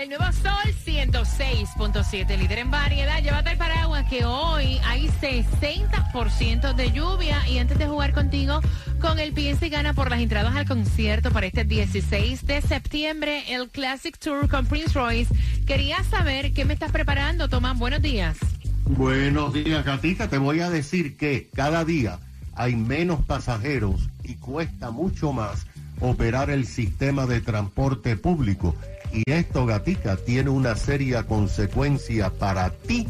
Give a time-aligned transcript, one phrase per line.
[0.00, 3.22] El nuevo Sol 106.7, líder en variedad.
[3.22, 7.46] Llévate el paraguas que hoy hay 60% de lluvia.
[7.46, 8.62] Y antes de jugar contigo
[8.98, 13.68] con el PNC gana por las entradas al concierto para este 16 de septiembre, el
[13.68, 15.34] Classic Tour con Prince Royce.
[15.66, 17.78] Quería saber qué me estás preparando, Tomás.
[17.78, 18.38] Buenos días.
[18.86, 20.30] Buenos días, gatita.
[20.30, 22.18] Te voy a decir que cada día
[22.54, 25.66] hay menos pasajeros y cuesta mucho más
[26.00, 28.74] operar el sistema de transporte público.
[29.12, 33.06] Y esto, gatica, tiene una seria consecuencia para ti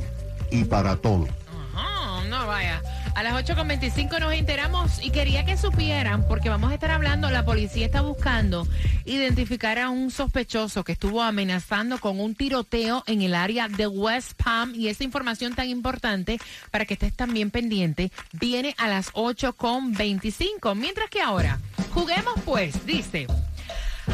[0.51, 1.29] y para todos.
[1.75, 2.83] Ajá, no vaya.
[3.15, 7.45] A las 8.25 nos enteramos y quería que supieran, porque vamos a estar hablando, la
[7.45, 8.67] policía está buscando
[9.05, 14.41] identificar a un sospechoso que estuvo amenazando con un tiroteo en el área de West
[14.43, 16.39] Palm y esa información tan importante
[16.71, 20.77] para que estés también pendiente viene a las 8.25.
[20.77, 21.59] Mientras que ahora,
[21.93, 23.27] juguemos pues, dice.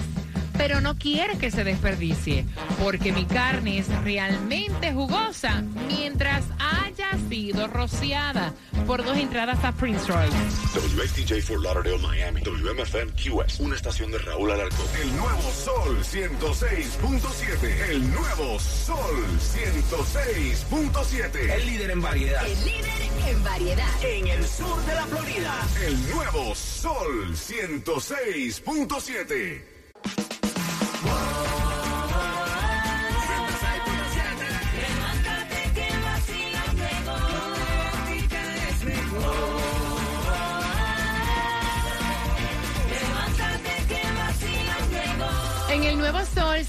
[0.59, 2.43] pero no quiere que se desperdicie,
[2.83, 8.53] porque mi carne es realmente jugosa mientras haya sido rociada
[8.85, 10.35] por dos entradas a Prince Royce.
[10.75, 12.41] WSTJ for Lauderdale, Miami.
[12.41, 13.61] WMFM QS.
[13.61, 14.85] Una estación de Raúl Alarcón.
[15.01, 17.91] El nuevo Sol 106.7.
[17.91, 21.53] El nuevo Sol 106.7.
[21.53, 22.45] El líder en variedad.
[22.45, 22.89] El líder
[23.29, 23.87] en variedad.
[24.03, 25.55] En el sur de la Florida.
[25.87, 29.79] El nuevo Sol 106.7.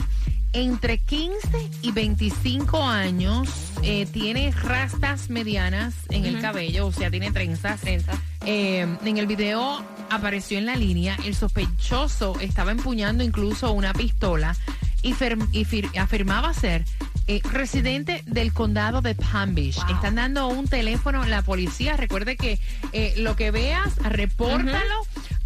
[0.51, 3.49] entre 15 y 25 años,
[3.81, 7.81] eh, tiene rastas medianas en el cabello, o sea, tiene trenzas.
[7.81, 8.19] Trenzas.
[8.45, 14.55] Eh, en el video apareció en la línea, el sospechoso estaba empuñando incluso una pistola
[15.01, 16.85] y, y fir- afirmaba ser
[17.27, 19.77] eh, residente del condado de Palm Beach.
[19.89, 21.97] Están dando un teléfono a la policía.
[21.97, 22.59] Recuerde que
[22.91, 24.95] eh, lo que veas, repórtalo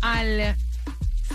[0.02, 0.56] al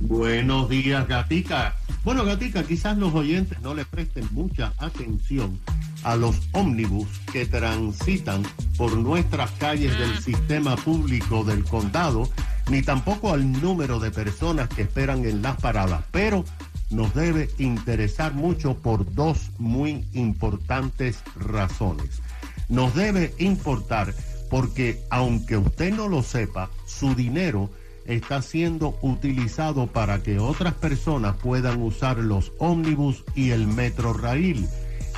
[0.00, 1.76] Buenos días, gatica.
[2.04, 5.58] Bueno, gatica, quizás los oyentes no le presten mucha atención
[6.04, 8.42] a los ómnibus que transitan
[8.76, 12.30] por nuestras calles del sistema público del condado,
[12.70, 16.44] ni tampoco al número de personas que esperan en las paradas, pero
[16.90, 22.22] nos debe interesar mucho por dos muy importantes razones.
[22.68, 24.14] Nos debe importar
[24.50, 27.70] porque aunque usted no lo sepa, su dinero
[28.08, 34.66] está siendo utilizado para que otras personas puedan usar los ómnibus y el metro rail.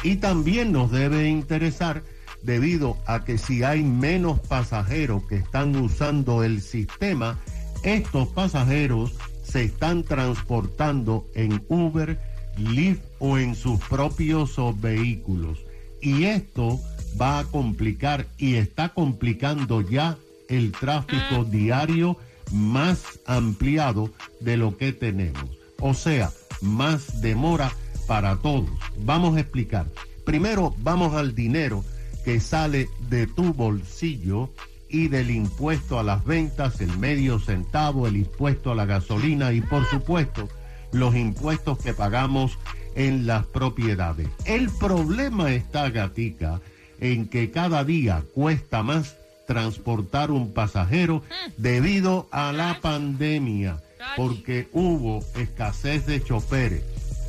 [0.02, 2.02] Y también nos debe interesar
[2.42, 7.38] debido a que si hay menos pasajeros que están usando el sistema,
[7.84, 9.14] estos pasajeros
[9.44, 12.20] se están transportando en Uber,
[12.56, 15.58] Lyft o en sus propios vehículos.
[16.02, 16.80] Y esto
[17.20, 20.16] va a complicar y está complicando ya
[20.48, 22.16] el tráfico diario
[22.52, 24.10] más ampliado
[24.40, 25.44] de lo que tenemos.
[25.80, 26.30] O sea,
[26.60, 27.72] más demora
[28.06, 28.70] para todos.
[28.98, 29.86] Vamos a explicar.
[30.24, 31.84] Primero vamos al dinero
[32.24, 34.50] que sale de tu bolsillo
[34.88, 39.60] y del impuesto a las ventas, el medio centavo, el impuesto a la gasolina y
[39.60, 40.48] por supuesto
[40.92, 42.58] los impuestos que pagamos
[42.96, 44.28] en las propiedades.
[44.44, 46.60] El problema está, gatica,
[46.98, 49.16] en que cada día cuesta más
[49.50, 51.24] transportar un pasajero
[51.56, 53.82] debido a la pandemia,
[54.16, 56.84] porque hubo escasez de choferes,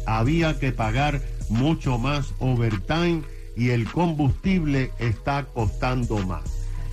[0.05, 1.19] había que pagar
[1.49, 3.23] mucho más overtime
[3.55, 6.43] y el combustible está costando más.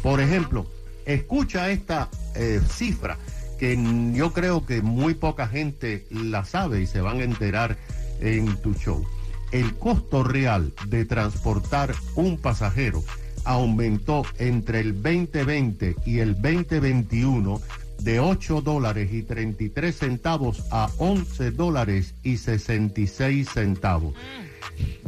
[0.02, 0.64] Por ejemplo,
[1.04, 3.19] escucha esta eh, cifra
[3.58, 3.78] que
[4.14, 7.76] yo creo que muy poca gente la sabe y se van a enterar
[8.22, 9.06] en tu show.
[9.52, 13.04] El costo real de transportar un pasajero
[13.48, 17.60] aumentó entre el 2020 y el 2021
[18.02, 24.14] de 8 dólares y 33 centavos a 11 dólares y 66 centavos.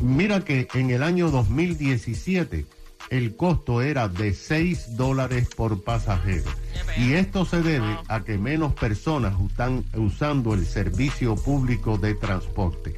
[0.01, 2.65] Mira que en el año 2017
[3.11, 6.51] el costo era de 6 dólares por pasajero.
[6.97, 12.95] Y esto se debe a que menos personas están usando el servicio público de transporte.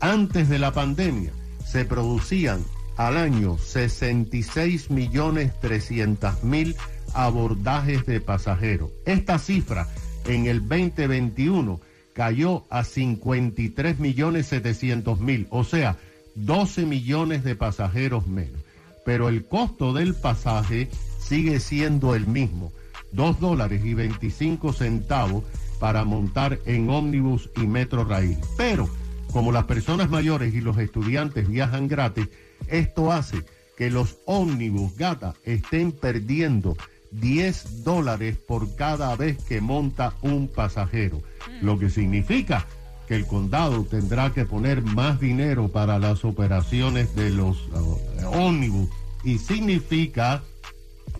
[0.00, 1.32] Antes de la pandemia
[1.66, 2.64] se producían
[2.98, 6.74] al año 66 millones 300 mil
[7.14, 8.90] abordajes de pasajeros.
[9.06, 9.88] Esta cifra
[10.26, 11.80] en el 2021
[12.12, 15.96] cayó a 53 millones 700 mil, o sea,
[16.34, 18.60] 12 millones de pasajeros menos.
[19.04, 20.88] Pero el costo del pasaje
[21.20, 22.72] sigue siendo el mismo,
[23.12, 25.44] 2 dólares y 25 centavos
[25.78, 28.38] para montar en ómnibus y metro raíl.
[28.56, 28.88] Pero
[29.32, 32.28] como las personas mayores y los estudiantes viajan gratis,
[32.66, 33.44] esto hace
[33.76, 36.76] que los ómnibus gata estén perdiendo
[37.12, 41.22] 10 dólares por cada vez que monta un pasajero,
[41.62, 42.66] lo que significa
[43.06, 47.98] que el condado tendrá que poner más dinero para las operaciones de los uh,
[48.34, 48.90] ómnibus.
[49.24, 50.42] Y significa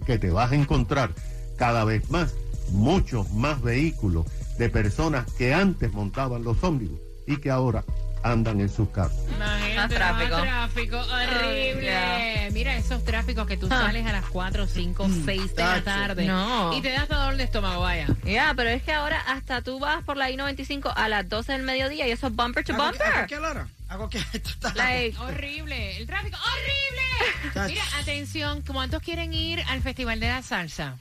[0.05, 1.15] que te vas a encontrar
[1.57, 2.35] cada vez más
[2.73, 4.27] muchos más vehículos
[4.59, 7.85] de personas que antes montaban los ómnibus y que ahora
[8.23, 9.13] andan en sus carros.
[9.37, 10.37] Imagínate, tráfico.
[10.37, 10.97] más tráfico.
[10.99, 11.97] Horrible.
[11.97, 16.27] Ay, Mira esos tráficos que tú sales a las 4, 5, 6 de la tarde.
[16.27, 16.73] No.
[16.77, 18.07] Y te das dolor de estómago, vaya.
[18.25, 21.63] Ya, pero es que ahora hasta tú vas por la I-95 a las 12 del
[21.63, 23.13] mediodía y eso es bumper to ¿A cualquier- a bumper.
[23.29, 23.69] cualquier hora?
[23.89, 25.97] ¿A cualquier- esto está- Like, Horrible.
[25.99, 27.69] El tráfico, horrible.
[27.69, 30.97] Mira, atención, ¿cuántos quieren ir al Festival de la Salsa?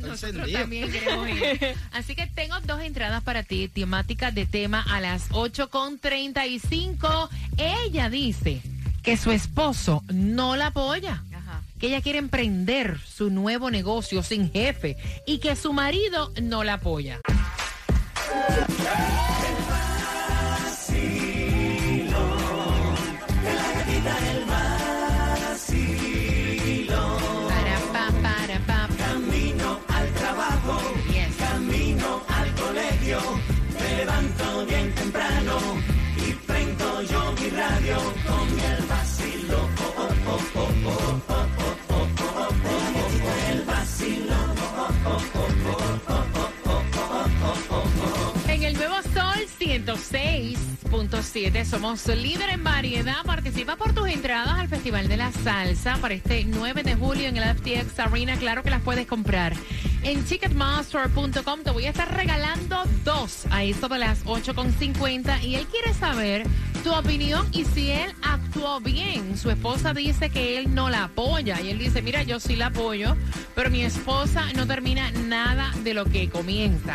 [0.00, 0.60] Nosotros encendido.
[0.60, 1.74] también queremos ir.
[1.92, 7.28] Así que tengo dos entradas para ti, temática de tema a las 8.35.
[7.56, 8.62] Ella dice
[9.02, 11.24] que su esposo no la apoya.
[11.34, 11.62] Ajá.
[11.80, 14.96] Que ella quiere emprender su nuevo negocio sin jefe
[15.26, 17.20] y que su marido no la apoya.
[49.90, 53.24] 106.7 somos líder en variedad.
[53.24, 57.36] Participa por tus entradas al Festival de la Salsa para este 9 de julio en
[57.36, 58.36] el FTX Arena.
[58.36, 59.52] Claro que las puedes comprar
[60.04, 61.62] en ticketmaster.com.
[61.64, 66.46] Te voy a estar regalando dos a eso de las 8.50 y él quiere saber
[66.82, 69.36] tu opinión y si él actuó bien.
[69.36, 72.66] Su esposa dice que él no la apoya y él dice, mira, yo sí la
[72.66, 73.16] apoyo,
[73.54, 76.94] pero mi esposa no termina nada de lo que comienza.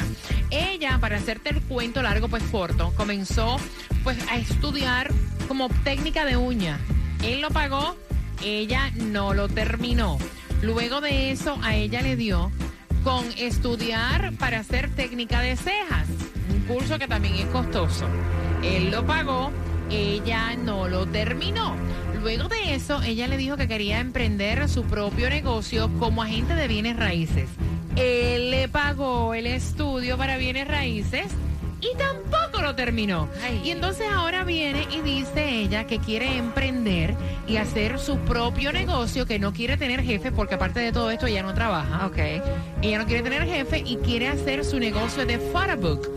[0.50, 3.58] Ella, para hacerte el cuento largo, pues corto, comenzó
[4.04, 5.12] pues a estudiar
[5.48, 6.80] como técnica de uña.
[7.24, 7.96] Él lo pagó,
[8.44, 10.18] ella no lo terminó.
[10.62, 12.52] Luego de eso, a ella le dio
[13.04, 16.08] con estudiar para hacer técnica de cejas,
[16.50, 18.08] un curso que también es costoso.
[18.64, 19.52] Él lo pagó,
[19.90, 21.76] ella no lo terminó.
[22.22, 26.68] Luego de eso, ella le dijo que quería emprender su propio negocio como agente de
[26.68, 27.50] bienes raíces.
[27.96, 31.28] Él le pagó el estudio para bienes raíces
[31.82, 33.30] y tampoco lo terminó.
[33.44, 33.62] Ay.
[33.64, 37.16] Y entonces ahora viene y dice ella que quiere emprender
[37.48, 41.28] y hacer su propio negocio, que no quiere tener jefe, porque aparte de todo esto
[41.28, 42.08] ella no trabaja.
[42.08, 42.18] Ok.
[42.82, 46.10] Ella no quiere tener jefe y quiere hacer su negocio de photobook.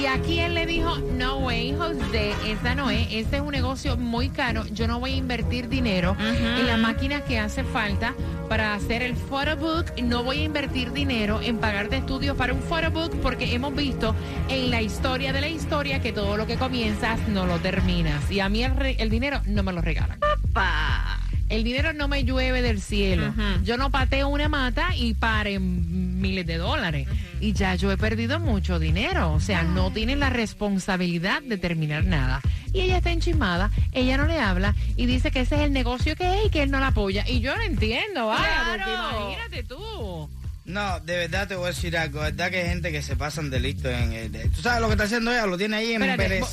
[0.00, 3.96] Y aquí él le dijo, no way, José, esa no es, ese es un negocio
[3.96, 8.14] muy caro, yo no voy a invertir dinero en las máquinas que hace falta
[8.48, 12.62] para hacer el photobook, no voy a invertir dinero en pagar de estudios para un
[12.62, 14.14] photobook porque hemos visto
[14.48, 18.28] en la historia de la historia que todo lo que comienzas no lo terminas.
[18.30, 20.18] Y a mí el, re- el dinero no me lo regalan.
[20.52, 21.18] Pa.
[21.48, 23.34] El dinero no me llueve del cielo.
[23.62, 27.06] Yo no pateo una mata y paren miles de dólares.
[27.42, 29.32] Y ya yo he perdido mucho dinero.
[29.32, 32.40] O sea, no tienen la responsabilidad de terminar nada.
[32.72, 36.14] Y ella está enchismada, ella no le habla y dice que ese es el negocio
[36.16, 37.24] que es y que él no la apoya.
[37.28, 39.20] Y yo no entiendo, vaya, porque Claro.
[39.32, 40.30] imagínate tú.
[40.64, 42.20] No, de verdad te voy a decir algo.
[42.22, 44.30] De verdad que hay gente que se pasan de listo en el.
[44.30, 45.98] de- Tú sabes lo que está haciendo ella, lo tiene ahí vo-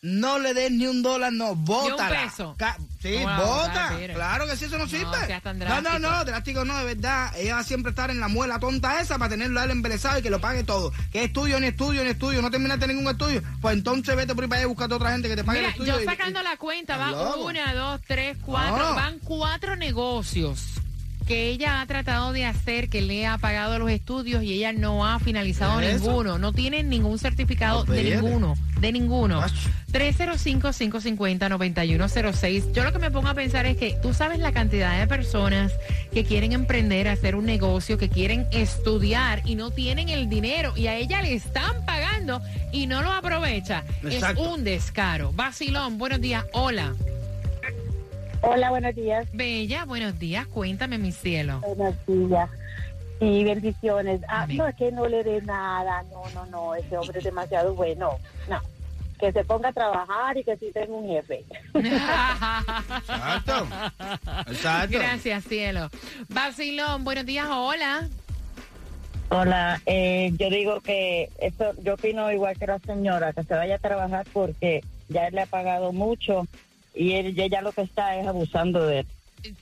[0.03, 2.23] No le des ni un dólar, no, bótala.
[2.25, 2.55] peso?
[2.57, 3.97] Ca- sí, Wow, bota.
[4.13, 5.05] Claro que sí, eso no, sirve.
[5.41, 7.31] tan no, no, no, drástico no, de verdad.
[7.37, 10.19] Ella va a siempre estar en la muela tonta esa para tenerlo a él embelesado
[10.19, 10.91] y que lo pague todo.
[11.13, 13.41] Que estudio, ni estudio, ni estudio, no terminaste ningún estudio.
[13.61, 15.69] Pues entonces vete por ahí para allá y buscate otra gente que te pague Mira,
[15.69, 15.99] el estudio.
[15.99, 17.45] yo sacando y- la cuenta, va loco.
[17.45, 20.81] una, dos, tres, cuatro, van cuatro negocios
[21.23, 25.05] que ella ha tratado de hacer, que le ha pagado los estudios y ella no
[25.05, 26.05] ha finalizado ¿Es eso?
[26.05, 26.37] ninguno.
[26.37, 29.41] No tiene ningún certificado de ninguno, de ninguno.
[29.41, 29.51] Ach.
[29.93, 32.73] 305-550-9106.
[32.73, 35.71] Yo lo que me pongo a pensar es que tú sabes la cantidad de personas
[36.11, 40.87] que quieren emprender, hacer un negocio, que quieren estudiar y no tienen el dinero y
[40.87, 43.83] a ella le están pagando y no lo aprovecha.
[44.03, 44.43] Exacto.
[44.43, 45.31] Es un descaro.
[45.33, 46.45] Vacilón, buenos días.
[46.53, 46.93] Hola.
[48.45, 49.25] Hola, buenos días.
[49.31, 50.45] Bella, buenos días.
[50.47, 51.61] Cuéntame, mi cielo.
[51.61, 52.49] Buenos días.
[53.21, 54.19] Y bendiciones.
[54.27, 54.57] Ah, Amén.
[54.57, 56.03] no, es que no le dé nada.
[56.11, 56.75] No, no, no.
[56.75, 58.17] Ese hombre es demasiado bueno.
[58.49, 58.59] No.
[59.17, 61.45] Que se ponga a trabajar y que sí tenga un jefe.
[61.73, 63.67] Exacto.
[64.47, 64.97] Exacto.
[64.99, 65.89] Gracias, cielo.
[66.27, 67.47] Vacilón, buenos días.
[67.49, 68.09] Hola.
[69.29, 73.75] Hola, eh, yo digo que eso, yo opino igual que la señora, que se vaya
[73.75, 76.45] a trabajar porque ya él le ha pagado mucho
[76.93, 79.07] y él ya lo que está es abusando de él.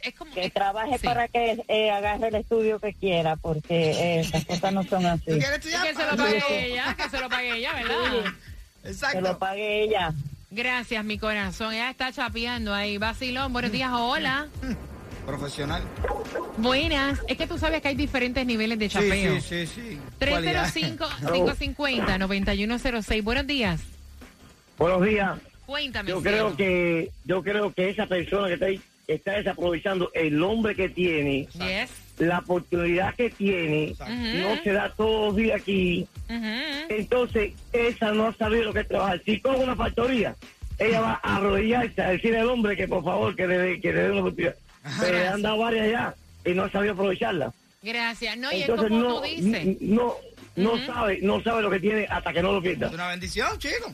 [0.04, 1.08] Es como Que trabaje sí.
[1.34, 5.26] que eh, agarre el estudio que quiera porque eh, las cosas no son ¿Tú así.
[5.26, 5.42] Que
[5.96, 8.34] se lo pague ella, que se lo pague ella, ¿verdad?
[8.84, 9.22] Que Exacto.
[9.22, 10.14] lo pague ella.
[10.52, 11.74] Gracias, mi corazón.
[11.74, 12.98] Ella está chapeando ahí.
[12.98, 13.90] Vacilón, buenos días.
[13.94, 14.48] Hola.
[15.26, 15.82] Profesional.
[16.58, 17.20] Buenas.
[17.28, 19.36] Es que tú sabes que hay diferentes niveles de chapeo.
[19.36, 20.20] Sí, sí, sí, sí.
[20.20, 20.68] Cualidad.
[20.68, 23.24] 305-550-9106.
[23.24, 23.82] Buenos días.
[24.78, 25.40] Buenos días.
[25.72, 26.10] Cuéntame.
[26.10, 30.76] Yo creo que yo creo que esa persona que está ahí está desaprovechando el nombre
[30.76, 31.90] que tiene, Yes.
[32.20, 33.96] la oportunidad que tiene,
[34.42, 36.06] no se da todos los días aquí.
[36.90, 39.22] Entonces, esa no ha sabido lo que es trabajar.
[39.26, 40.36] Si coge una factoría,
[40.78, 43.94] ella va a arrodillarse a decirle al hombre que por favor que le dé que
[43.94, 44.56] le dé una oportunidad.
[45.00, 47.54] Pero le han dado varias ya y no ha sabido aprovecharla.
[47.82, 48.38] Gracias.
[48.38, 49.82] No, y es Entonces como no, tú dices.
[49.82, 50.16] no,
[50.58, 52.88] no sabe, no sabe lo que tiene hasta que no lo pierda.
[52.88, 53.94] Es una bendición, chico.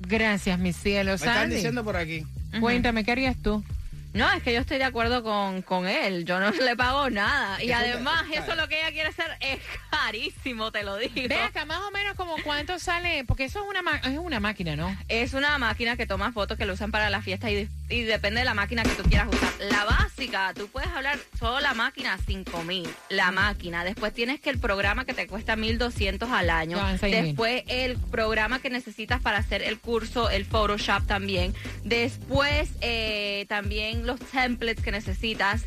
[0.01, 1.11] Gracias, mi cielo.
[1.11, 2.25] Me están diciendo por aquí.
[2.61, 3.65] cuéntame, ¿qué harías tú?
[4.13, 6.25] No, es que yo estoy de acuerdo con, con él.
[6.25, 7.63] Yo no le pago nada.
[7.63, 11.15] Y además, eso lo que ella quiere hacer es carísimo, te lo digo.
[11.29, 14.41] Ve acá, más o menos como cuánto sale, porque eso es una, ma- es una
[14.41, 14.97] máquina, ¿no?
[15.09, 18.41] Es una máquina que toma fotos que lo usan para la fiesta y, y depende
[18.41, 19.53] de la máquina que tú quieras usar.
[19.71, 22.91] La básica, tú puedes hablar solo la máquina 5000, Mm.
[23.11, 23.85] la máquina.
[23.85, 26.77] Después tienes que el programa que te cuesta 1200 al año.
[26.77, 27.25] Ya van 6.000.
[27.27, 31.55] Después el programa que necesitas para hacer el curso, el Photoshop también.
[31.85, 35.63] Después eh, también los templates que necesitas.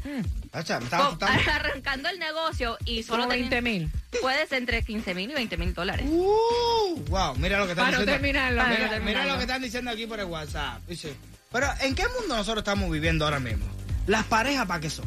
[0.51, 1.41] Acha, Oh, estaba asustando.
[1.51, 3.91] arrancando el negocio y solo Solo teni- 20 mil.
[4.21, 6.05] Puedes entre 15 mil y 20 mil dólares.
[6.07, 8.11] Uh, wow, mira lo que están Para no diciendo.
[8.13, 9.31] terminarlo, para no Mira, mira terminarlo.
[9.31, 10.81] lo que están diciendo aquí por el WhatsApp.
[10.87, 11.15] Dice,
[11.53, 13.63] pero ¿en qué mundo nosotros estamos viviendo ahora mismo?
[14.07, 15.05] Las parejas, ¿para qué son?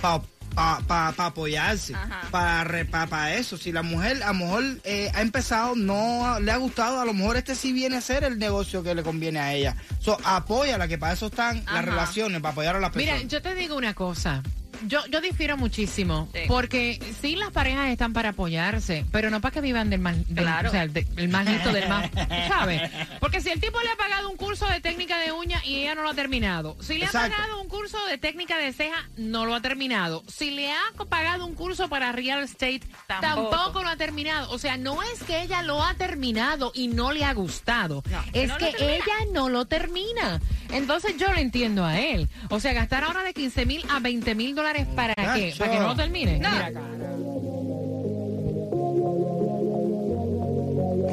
[0.00, 2.28] Para apoyarse, Ajá.
[2.30, 3.56] para para eso.
[3.56, 7.14] Si la mujer a lo mejor eh, ha empezado, no le ha gustado, a lo
[7.14, 9.76] mejor este sí viene a ser el negocio que le conviene a ella.
[10.00, 11.76] So, apóyala, que para eso están Ajá.
[11.76, 13.16] las relaciones, para apoyar a las personas.
[13.16, 14.42] Mira, yo te digo una cosa.
[14.86, 16.40] Yo, yo difiero muchísimo, Sí.
[16.46, 20.44] porque sí las parejas están para apoyarse, pero no para que vivan del más, del-
[20.44, 20.68] Claro.
[20.68, 22.08] o sea, de- el más listo del más,
[22.48, 22.90] ¿sabes?
[23.20, 25.94] Porque si el tipo le ha pagado un curso de técnica de uña y ella
[25.94, 27.34] no lo ha terminado, si le Exacto.
[27.34, 30.80] ha pagado un curso de técnica de ceja, no lo ha terminado, si le ha
[31.08, 33.82] pagado un curso para real estate, tampoco, Tampoco.
[33.82, 34.50] lo ha terminado.
[34.50, 38.22] O sea, no es que ella lo ha terminado y no le ha gustado, No,
[38.32, 40.40] es no que ella no lo termina.
[40.72, 42.28] Entonces yo lo entiendo a él.
[42.50, 45.54] O sea, gastar ahora de 15 mil a 20 mil dólares para qué?
[45.58, 46.38] Para que no lo termine.
[46.38, 46.50] No.
[46.50, 46.82] Mira acá.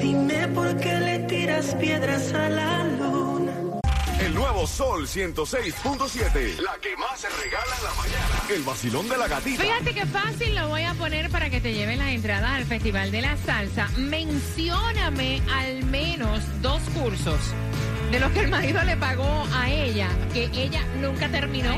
[0.02, 3.54] Dime por qué le tiras piedras a la luna.
[4.20, 6.60] El nuevo Sol 106.7.
[6.60, 8.44] La que más se regala en la mañana.
[8.50, 9.62] El vacilón de la gatita.
[9.62, 13.12] Fíjate que fácil lo voy a poner para que te lleven las entradas al Festival
[13.12, 13.88] de la Salsa.
[13.98, 17.40] Mencióname al menos dos cursos
[18.12, 21.72] de los que el marido le pagó a ella, que ella nunca terminó,